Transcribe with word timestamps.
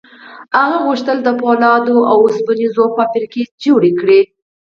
هغه 0.57 0.77
غوښتل 0.85 1.17
د 1.23 1.29
پولادو 1.39 1.97
او 2.11 2.17
اوسپنې 2.25 2.65
ذوب 2.75 2.91
فابریکې 2.97 3.43
جوړې 3.63 3.91
کړي 3.99 4.19